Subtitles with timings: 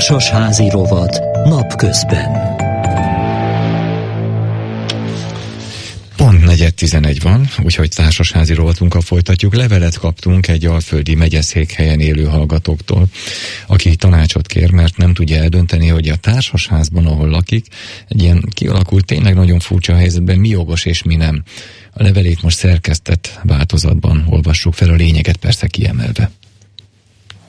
[0.00, 2.56] Társasházi rovat napközben.
[6.16, 9.54] Pont negyed tizenegy van, úgyhogy társasházi rovatunkkal folytatjuk.
[9.54, 13.06] Levelet kaptunk egy alföldi megyeszékhelyen élő hallgatóktól,
[13.66, 17.66] aki tanácsot kér, mert nem tudja eldönteni, hogy a társasházban, ahol lakik,
[18.08, 21.42] egy ilyen kialakult, tényleg nagyon furcsa helyzetben mi jogos és mi nem.
[21.92, 26.30] A levelét most szerkesztett változatban olvassuk fel, a lényeget persze kiemelve.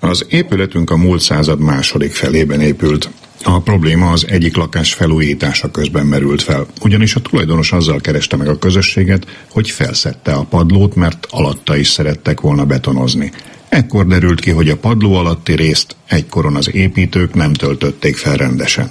[0.03, 3.09] Az épületünk a múlt század második felében épült.
[3.43, 8.47] A probléma az egyik lakás felújítása közben merült fel, ugyanis a tulajdonos azzal kereste meg
[8.47, 13.31] a közösséget, hogy felszette a padlót, mert alatta is szerettek volna betonozni.
[13.69, 18.89] Ekkor derült ki, hogy a padló alatti részt egykoron az építők nem töltötték fel rendesen.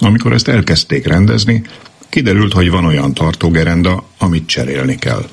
[0.00, 1.62] Amikor ezt elkezdték rendezni,
[2.08, 5.28] kiderült, hogy van olyan tartógerenda, amit cserélni kell.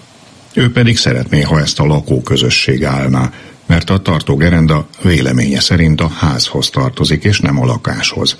[0.54, 3.32] Ő pedig szeretné, ha ezt a lakóközösség állná,
[3.66, 8.36] mert a tartógerenda véleménye szerint a házhoz tartozik, és nem a lakáshoz.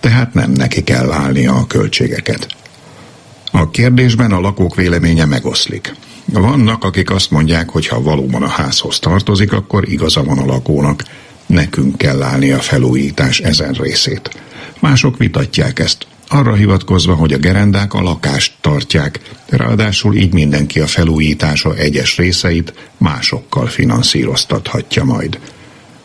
[0.00, 2.46] Tehát nem neki kell állnia a költségeket.
[3.52, 5.94] A kérdésben a lakók véleménye megoszlik.
[6.24, 11.04] Vannak, akik azt mondják, hogy ha valóban a házhoz tartozik, akkor igaza van a lakónak.
[11.46, 14.30] Nekünk kell állni a felújítás ezen részét.
[14.80, 20.86] Mások vitatják ezt, arra hivatkozva, hogy a gerendák a lakást tartják, ráadásul így mindenki a
[20.86, 25.38] felújítása egyes részeit másokkal finanszíroztathatja majd.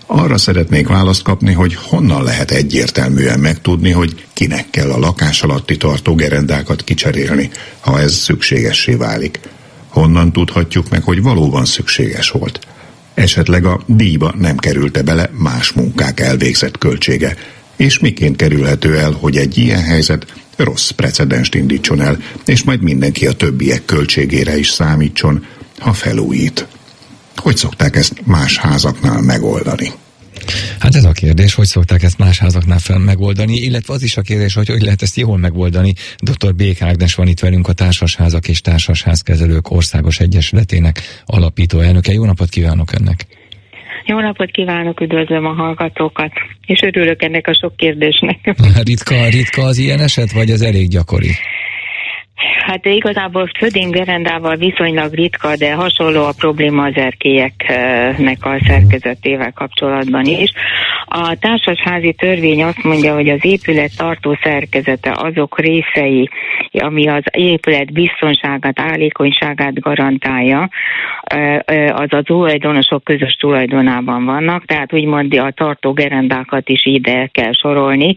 [0.06, 5.78] Arra szeretnék választ kapni, hogy honnan lehet egyértelműen megtudni, hogy kinek kell a lakás alatti
[5.78, 7.50] tartó gerendákat kicserélni,
[7.80, 9.40] ha ez szükségessé válik.
[9.88, 12.60] Honnan tudhatjuk meg, hogy valóban szükséges volt.
[13.14, 17.36] Esetleg a díjba nem kerülte bele más munkák elvégzett költsége,
[17.82, 23.28] és miként kerülhető el, hogy egy ilyen helyzet rossz precedenst indítson el, és majd mindenki
[23.28, 25.46] a többiek költségére is számítson,
[25.80, 26.68] ha felújít.
[27.36, 29.92] Hogy szokták ezt más házaknál megoldani?
[30.80, 34.22] Hát ez a kérdés, hogy szokták ezt más házaknál fel megoldani, illetve az is a
[34.22, 35.94] kérdés, hogy hogy lehet ezt jól megoldani.
[36.18, 36.56] Dr.
[36.56, 42.14] Bék Ágnes van itt velünk a Társasházak és Társasházkezelők Országos Egyesületének alapító elnöke.
[42.14, 43.41] Jó napot kívánok önnek!
[44.12, 46.32] Jó napot kívánok, üdvözlöm a hallgatókat,
[46.66, 48.40] és örülök ennek a sok kérdésnek.
[48.90, 51.30] ritka, ritka az ilyen eset, vagy az elég gyakori?
[52.66, 53.50] Hát igazából
[53.90, 60.52] gerendával viszonylag ritka, de hasonló a probléma az erkélyeknek a szerkezetével kapcsolatban is.
[61.06, 66.30] A társasházi törvény azt mondja, hogy az épület tartó szerkezete azok részei,
[66.72, 70.70] ami az épület biztonságát, állékonyságát garantálja,
[71.92, 78.16] az a tulajdonosok közös tulajdonában vannak, tehát úgymond a tartó gerendákat is ide kell sorolni.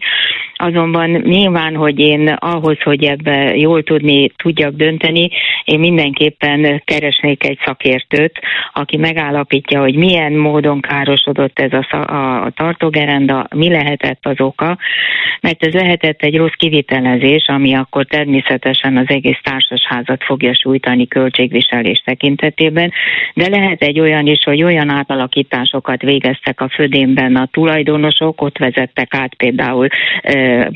[0.57, 5.29] Azonban nyilván, hogy én ahhoz, hogy ebbe jól tudni, tudjak dönteni,
[5.63, 8.39] én mindenképpen keresnék egy szakértőt,
[8.73, 14.77] aki megállapítja, hogy milyen módon károsodott ez a, a, tartógerenda, mi lehetett az oka,
[15.41, 22.01] mert ez lehetett egy rossz kivitelezés, ami akkor természetesen az egész társasházat fogja sújtani költségviselés
[22.05, 22.91] tekintetében,
[23.33, 29.13] de lehet egy olyan is, hogy olyan átalakításokat végeztek a födénben a tulajdonosok, ott vezettek
[29.13, 29.87] át például
[30.45, 30.69] uh,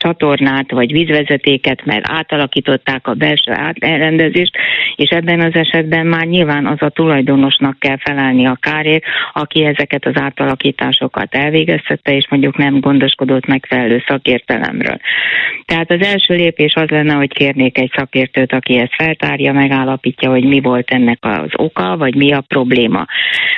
[0.00, 4.56] csatornát vagy vízvezetéket, mert átalakították a belső elrendezést,
[4.96, 10.06] és ebben az esetben már nyilván az a tulajdonosnak kell felelni a kárért, aki ezeket
[10.06, 15.00] az átalakításokat elvégeztette, és mondjuk nem gondoskodott megfelelő szakértelemről.
[15.64, 20.44] Tehát az első lépés az lenne, hogy kérnék egy szakértőt, aki ezt feltárja, megállapítja, hogy
[20.44, 23.06] mi volt ennek az oka, vagy mi a probléma.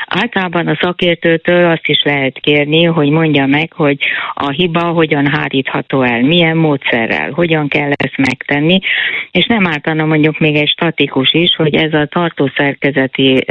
[0.06, 3.98] Általában a szakértőtől azt is lehet kérni, hogy mondja meg, hogy
[4.34, 8.78] a hiba hogyan hárítható el, milyen módszerrel, hogyan kell ezt megtenni,
[9.30, 13.44] és nem ártana mondjuk még egy statikus is, hogy ez a tartószerkezeti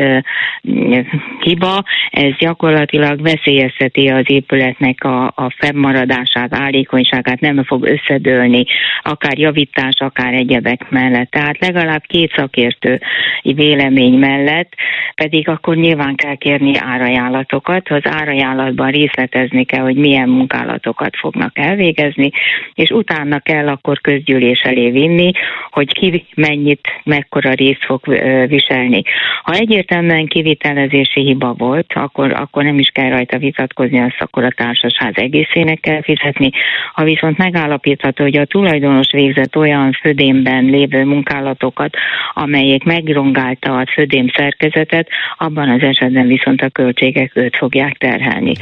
[1.40, 8.66] hiba, ez gyakorlatilag veszélyezteti az épületnek a, a fennmaradását, állékonyságát, nem fog összedőlni,
[9.04, 11.30] akár javítás, akár egyebek mellett.
[11.30, 13.02] Tehát legalább két szakértő
[13.42, 14.74] vélemény mellett,
[15.16, 22.32] pedig akkor nyilván kell kérni árajánlatokat, az árajánlatban részletezni kell, hogy milyen munkálatokat fognak elvégezni,
[22.74, 25.32] és utána kell akkor közgyűlés elé vinni,
[25.70, 28.02] hogy ki mennyit, mekkora részt fog
[28.48, 29.02] viselni.
[29.44, 34.52] Ha egyértelműen kivitelezési hiba volt, akkor, akkor nem is kell rajta vitatkozni, azt akkor a
[34.56, 36.50] társasház egészének kell fizetni.
[36.94, 41.96] Ha viszont megállapítható, hogy a tulajdonos végzett olyan födémben lévő munkálatokat,
[42.34, 48.54] amelyek megrongálta a födém szerkezetet, abban az esetben viszont a költségek őt fogják terhelni.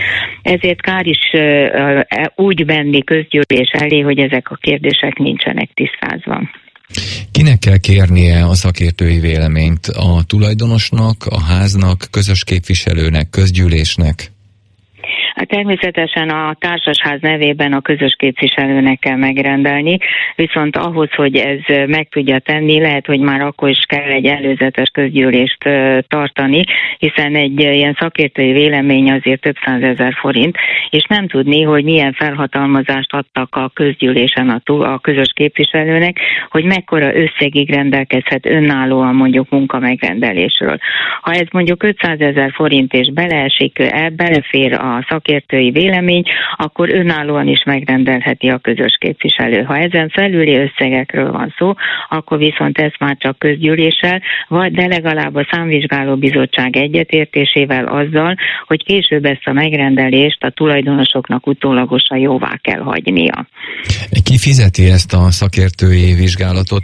[0.42, 1.32] Ezért kár is
[2.36, 6.50] úgy menni közgyűlés elé, hogy ezek a kérdések nincsenek tisztázva.
[7.32, 9.86] Kinek kell kérnie a szakértői véleményt?
[9.88, 14.32] A tulajdonosnak, a háznak, közös képviselőnek, közgyűlésnek?
[15.40, 19.98] Hát természetesen a társasház nevében a közös képviselőnek kell megrendelni,
[20.36, 24.90] viszont ahhoz, hogy ez meg tudja tenni, lehet, hogy már akkor is kell egy előzetes
[24.90, 25.58] közgyűlést
[26.08, 26.64] tartani,
[26.98, 30.58] hiszen egy ilyen szakértői vélemény azért több százezer forint,
[30.90, 36.18] és nem tudni, hogy milyen felhatalmazást adtak a közgyűlésen a, a közös képviselőnek,
[36.50, 40.78] hogy mekkora összegig rendelkezhet önállóan mondjuk munkamegrendelésről.
[41.22, 46.24] Ha ez mondjuk 500 ezer forint és beleesik, e, belefér a szakértői vélemény,
[46.56, 49.64] akkor önállóan is megrendelheti a közös képviselő.
[49.64, 51.74] Ha ezen felüli összegekről van szó,
[52.10, 58.36] akkor viszont ez már csak közgyűléssel, vagy de legalább a számvizsgáló bizottság egyetértésével azzal,
[58.68, 63.48] hogy később ezt a megrendelést a tulajdonosoknak utólagosan jóvá kell hagynia.
[64.24, 66.84] Ki fizeti ezt a szakértői vizsgálatot?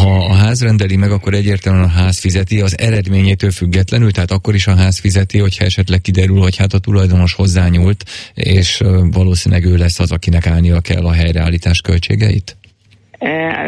[0.00, 4.54] Ha a ház rendeli meg, akkor egyértelműen a ház fizeti az eredményétől függetlenül, tehát akkor
[4.54, 7.34] is a ház fizeti, hogyha esetleg kiderül, hogy hát a tulajdonos
[7.70, 12.56] hozzányúlt, és valószínűleg ő lesz az, akinek állnia kell a helyreállítás költségeit?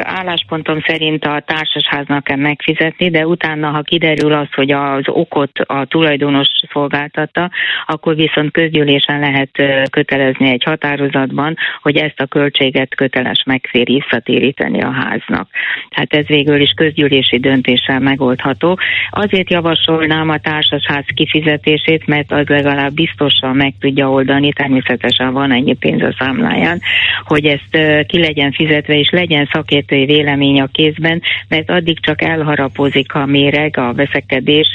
[0.02, 5.84] Álláspontom szerint a társasháznak kell megfizetni, de utána, ha kiderül az, hogy az okot a
[5.84, 7.50] tulajdonos szolgáltatta,
[7.87, 9.50] akkor viszont közgyűlésen lehet
[9.90, 15.49] kötelezni egy határozatban, hogy ezt a költséget köteles megfér visszatéríteni a háznak.
[15.90, 18.78] Hát ez végül is közgyűlési döntéssel megoldható.
[19.10, 25.75] Azért javasolnám a társasház kifizetését, mert az legalább biztosan meg tudja oldani, természetesen van ennyi
[25.75, 26.81] pénz a számláján,
[27.25, 33.15] hogy ezt ki legyen fizetve, és legyen szakértői vélemény a kézben, mert addig csak elharapozik
[33.15, 34.69] a méreg, a veszekedés,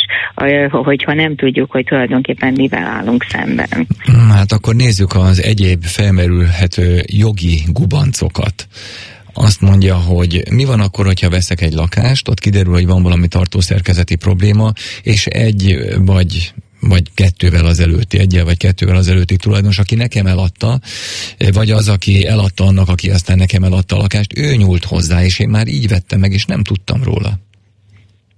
[0.72, 3.88] hogyha nem tudjuk, hogy tulajdonképpen mivel állunk szemben.
[4.30, 8.68] Hát akkor nézzük az egyéb felmerülhető jogi gubancokat
[9.40, 13.28] azt mondja, hogy mi van akkor, hogyha veszek egy lakást, ott kiderül, hogy van valami
[13.28, 14.72] tartószerkezeti probléma,
[15.04, 20.28] és egy vagy vagy kettővel az előtti, egyel vagy kettővel az előtti tulajdonos, aki nekem
[20.28, 20.80] eladta,
[21.52, 25.40] vagy az, aki eladta annak, aki aztán nekem eladta a lakást, ő nyúlt hozzá, és
[25.40, 27.40] én már így vettem meg, és nem tudtam róla.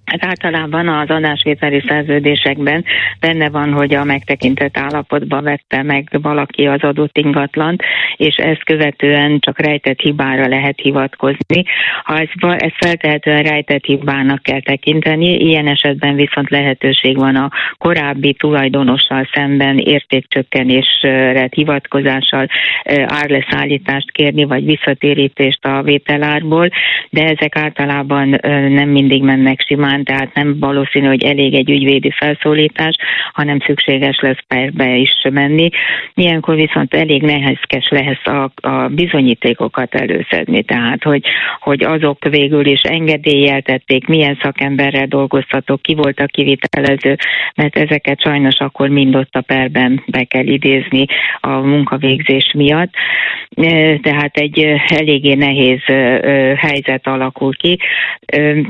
[0.09, 2.85] Hát általában az adásvételi szerződésekben
[3.19, 7.83] benne van, hogy a megtekintett állapotban vette meg valaki az adott ingatlant,
[8.15, 11.63] és ezt követően csak rejtett hibára lehet hivatkozni.
[12.03, 12.27] Ha ez,
[12.57, 19.77] ez feltehetően rejtett hibának kell tekinteni, ilyen esetben viszont lehetőség van a korábbi tulajdonossal szemben
[19.77, 22.47] értékcsökkenésre hivatkozással
[23.05, 26.69] árleszállítást kérni, vagy visszatérítést a vételárból,
[27.09, 28.39] de ezek általában
[28.69, 32.95] nem mindig mennek simán után, tehát nem valószínű, hogy elég egy ügyvédi felszólítás,
[33.33, 35.69] hanem szükséges lesz perbe is menni.
[36.13, 41.25] Ilyenkor viszont elég nehézkes lesz a, a bizonyítékokat előszedni, tehát hogy,
[41.59, 47.15] hogy azok végül is engedélyeltették, milyen szakemberrel dolgoztatok, ki volt a kivitelező,
[47.55, 51.05] mert ezeket sajnos akkor mind ott a perben be kell idézni
[51.39, 52.93] a munkavégzés miatt.
[54.01, 55.83] Tehát egy eléggé nehéz
[56.55, 57.79] helyzet alakul ki.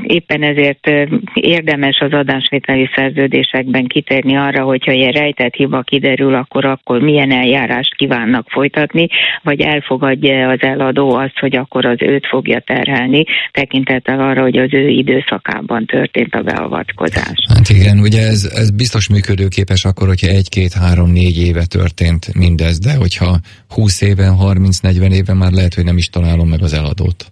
[0.02, 0.90] Éppen ezért
[1.34, 7.94] érdemes az adásvételi szerződésekben kitérni arra, hogyha ilyen rejtett hiba kiderül, akkor akkor milyen eljárást
[7.94, 9.08] kívánnak folytatni,
[9.42, 14.74] vagy elfogadja az eladó azt, hogy akkor az őt fogja terhelni, tekintettel arra, hogy az
[14.74, 17.46] ő időszakában történt a beavatkozás.
[17.54, 22.34] Hát igen, ugye ez, ez biztos működőképes akkor, hogyha egy, két, három, négy éve történt
[22.34, 23.38] mindez, de hogyha
[23.68, 27.30] 20 éven, 30-40 éven már lehet, hogy nem is találom meg az eladót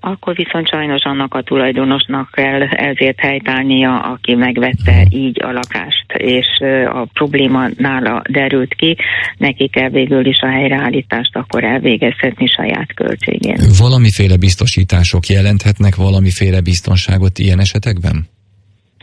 [0.00, 6.46] akkor viszont sajnos annak a tulajdonosnak kell ezért helytállnia, aki megvette így a lakást, és
[6.86, 8.96] a probléma nála derült ki,
[9.36, 13.56] neki kell végül is a helyreállítást akkor elvégezhetni saját költségén.
[13.78, 18.37] Valamiféle biztosítások jelenthetnek valamiféle biztonságot ilyen esetekben?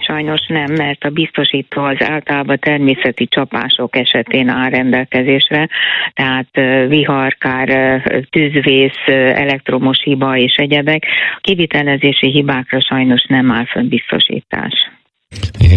[0.06, 5.70] Sajnos nem, mert a biztosító az általában természeti csapások esetén áll rendelkezésre,
[6.14, 6.48] tehát
[6.88, 11.06] viharkár, tűzvész, elektromos hiba és egyebek.
[11.36, 14.95] A kivitelezési hibákra sajnos nem áll fönn biztosítás.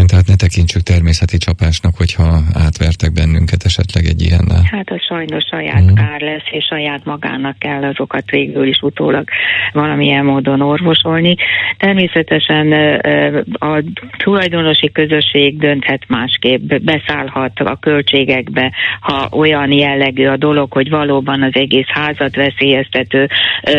[0.08, 4.62] Tehát ne tekintsük természeti csapásnak, hogyha átvertek bennünket esetleg egy ilyennel.
[4.70, 5.94] Hát a sajnos saját mm.
[5.94, 9.28] kár lesz, és saját magának kell azokat végül is utólag
[9.72, 11.36] valamilyen módon orvosolni.
[11.78, 12.72] Természetesen
[13.52, 13.82] a
[14.18, 21.54] tulajdonosi közösség dönthet másképp, beszállhat a költségekbe, ha olyan jellegű a dolog, hogy valóban az
[21.54, 23.28] egész házat veszélyeztető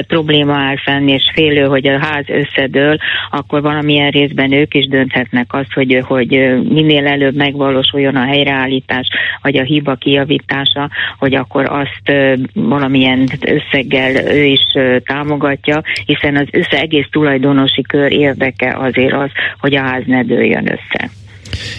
[0.08, 2.98] probléma áll fenn, és félő, hogy a ház összedől,
[3.32, 9.08] akkor valamilyen részben ők is dönthetnek azt, hogy, hogy minél előbb megvalósuljon a helyreállítás,
[9.42, 12.18] vagy a hiba kijavítása, hogy akkor azt
[12.54, 14.66] valamilyen összeggel ő is
[15.06, 20.72] támogatja, hiszen az össze egész tulajdonosi kör érdeke azért az, hogy a ház ne dőljön
[20.72, 21.10] össze.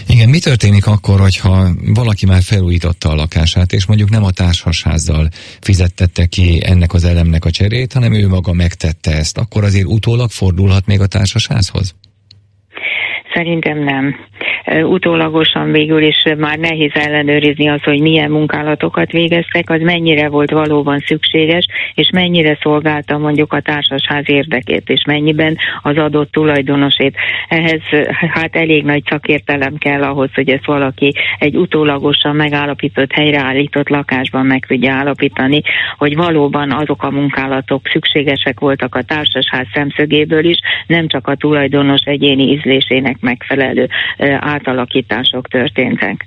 [0.07, 5.29] Igen, mi történik akkor, hogyha valaki már felújította a lakását, és mondjuk nem a társasházzal
[5.61, 10.29] fizettette ki ennek az elemnek a cserét, hanem ő maga megtette ezt, akkor azért utólag
[10.29, 11.95] fordulhat még a társasházhoz?
[13.33, 14.15] Szerintem nem
[14.65, 20.99] utólagosan végül is már nehéz ellenőrizni az, hogy milyen munkálatokat végeztek, az mennyire volt valóban
[20.99, 27.15] szükséges, és mennyire szolgálta mondjuk a társasház érdekét, és mennyiben az adott tulajdonosét.
[27.47, 27.81] Ehhez
[28.33, 34.65] hát elég nagy szakértelem kell ahhoz, hogy ezt valaki egy utólagosan megállapított, helyreállított lakásban meg
[34.65, 35.61] tudja állapítani,
[35.97, 42.01] hogy valóban azok a munkálatok szükségesek voltak a társasház szemszögéből is, nem csak a tulajdonos
[42.03, 43.89] egyéni ízlésének megfelelő
[44.51, 46.25] átalakítások történtek.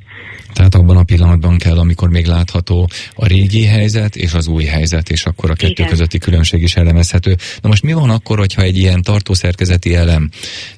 [0.52, 5.11] Tehát abban a pillanatban kell, amikor még látható a régi helyzet és az új helyzet,
[5.11, 5.88] és akkor a kettő Igen.
[5.88, 7.37] közötti különbség is elemezhető.
[7.61, 10.31] Na most mi van akkor, hogyha egy ilyen tartószerkezeti elem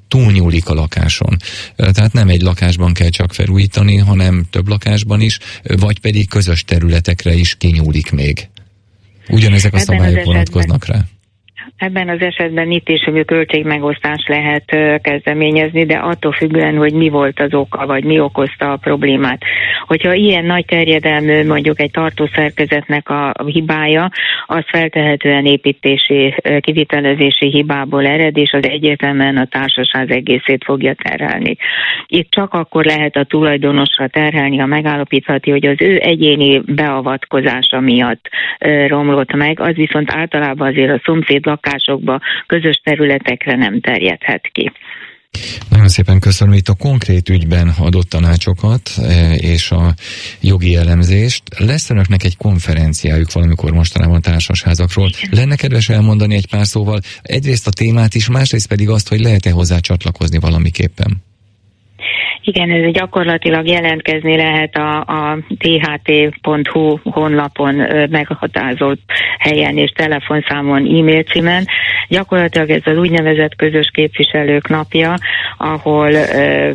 [0.08, 1.36] túlnyúlik a lakáson?
[1.76, 7.34] Tehát nem egy lakásban kell csak felújítani, hanem több lakásban is, vagy pedig közös területekre
[7.34, 8.48] is kinyúlik még.
[9.28, 11.04] Ugyanezek a szabályok vonatkoznak rá?
[11.78, 14.64] Ebben az esetben itt is hogy költségmegosztás lehet
[15.02, 19.42] kezdeményezni, de attól függően, hogy mi volt az oka, vagy mi okozta a problémát.
[19.86, 24.10] Hogyha ilyen nagy terjedelmű mondjuk egy tartószerkezetnek a hibája,
[24.46, 31.56] az feltehetően építési, kivitelezési hibából ered, és az egyértelműen a társaság egészét fogja terhelni.
[32.06, 38.28] Itt csak akkor lehet a tulajdonosra terhelni, ha megállapíthatja, hogy az ő egyéni beavatkozása miatt
[38.86, 44.72] romlott meg, az viszont általában azért a szomszéd lakásokba, közös területekre nem terjedhet ki.
[45.68, 49.94] Nagyon szépen köszönöm itt a konkrét ügyben adott tanácsokat e, és a
[50.40, 51.42] jogi elemzést.
[51.58, 55.10] Lesz önöknek egy konferenciájuk valamikor mostanában társasházakról.
[55.30, 59.50] Lenne kedves elmondani egy pár szóval egyrészt a témát is, másrészt pedig azt, hogy lehet-e
[59.50, 61.22] hozzá csatlakozni valamiképpen?
[62.48, 67.74] Igen, ez gyakorlatilag jelentkezni lehet a, a tht.hu honlapon
[68.10, 69.00] meghatározott
[69.38, 71.64] helyen és telefonszámon, e-mail címen.
[72.08, 75.14] Gyakorlatilag ez az úgynevezett közös képviselők napja,
[75.56, 76.72] ahol e,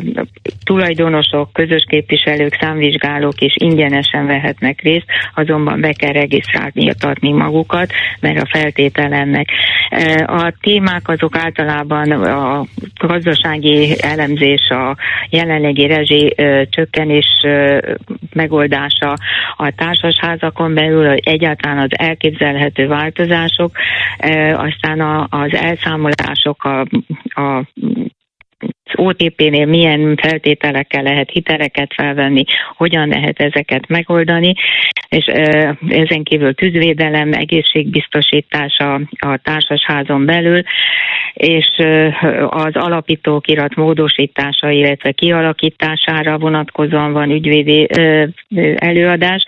[0.64, 8.58] tulajdonosok, közös képviselők, számvizsgálók is ingyenesen vehetnek részt, azonban be kell regisztrálni magukat, mert a
[8.58, 9.48] feltételennek.
[9.90, 12.64] E, a témák azok általában a
[13.06, 14.96] gazdasági elemzés, a
[15.30, 17.26] jelen jelenlegi rezsi ö, csökkenés
[18.32, 19.14] megoldása
[19.56, 23.70] a társasházakon belül, hogy egyáltalán az elképzelhető változások,
[24.52, 26.80] aztán a, az elszámolások, a,
[27.40, 27.64] a
[28.94, 32.44] OTP-nél milyen feltételekkel lehet hiteleket felvenni,
[32.76, 34.54] hogyan lehet ezeket megoldani,
[35.08, 35.24] és
[35.88, 40.62] ezen kívül tűzvédelem, egészségbiztosítása a társasházon belül,
[41.34, 41.66] és
[42.48, 47.88] az alapítókirat módosítása, illetve kialakítására vonatkozóan van ügyvédi
[48.76, 49.44] előadás.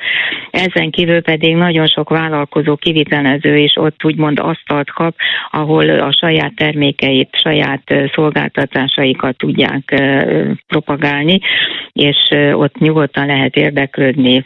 [0.51, 5.17] Ezen kívül pedig nagyon sok vállalkozó kivitelező is ott úgymond asztalt kap,
[5.51, 7.93] ahol a saját termékeit, saját
[9.05, 9.95] szolgáltatásaikat tudják
[10.67, 11.41] propagálni,
[11.93, 12.17] és
[12.53, 14.45] ott nyugodtan lehet érdeklődni,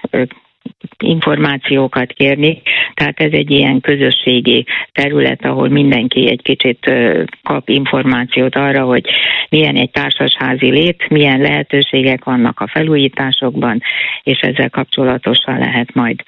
[1.05, 2.62] információkat kérni,
[2.95, 6.93] tehát ez egy ilyen közösségi terület, ahol mindenki egy kicsit
[7.43, 9.05] kap információt arra, hogy
[9.49, 13.81] milyen egy társasházi lét, milyen lehetőségek vannak a felújításokban,
[14.23, 16.23] és ezzel kapcsolatosan lehet majd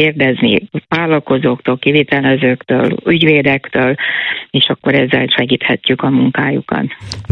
[0.00, 3.94] kérdezni vállalkozóktól, kivitelezőktől, ügyvédektől,
[4.50, 6.84] és akkor ezzel segíthetjük a munkájukat.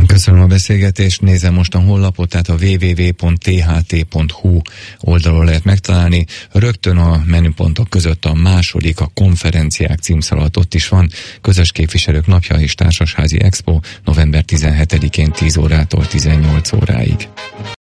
[0.06, 4.60] Köszönöm a beszélgetést, nézem most a honlapot, tehát a www.tht.hu
[5.00, 6.24] oldalon lehet megtalálni.
[6.52, 11.06] Rögtön a menüpontok között a második, a konferenciák címszalat ott is van.
[11.42, 17.28] Közös képviselők napja és társasházi expo november 17-én 10 órától 18 óráig.